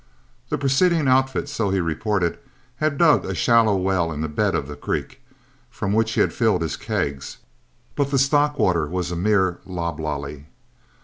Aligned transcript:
The 0.49 0.57
preceding 0.57 1.07
outfit, 1.07 1.47
so 1.47 1.69
he 1.69 1.79
reported, 1.79 2.39
had 2.77 2.97
dug 2.97 3.23
a 3.23 3.35
shallow 3.35 3.75
well 3.77 4.11
in 4.11 4.21
the 4.21 4.27
bed 4.27 4.55
of 4.55 4.67
the 4.67 4.75
creek, 4.75 5.21
from 5.69 5.93
which 5.93 6.13
he 6.13 6.21
had 6.21 6.33
filled 6.33 6.63
his 6.63 6.75
kegs, 6.75 7.37
but 7.95 8.09
the 8.09 8.17
stock 8.17 8.57
water 8.57 8.87
was 8.87 9.11
a 9.11 9.15
mere 9.15 9.59
loblolly. 9.63 10.47